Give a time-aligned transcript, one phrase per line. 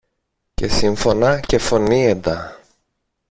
[0.53, 2.57] και σύμφωνα και φωνήεντα